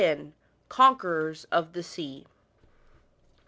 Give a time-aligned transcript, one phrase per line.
[0.67, 2.25] CONQUERORS OP THE SEA.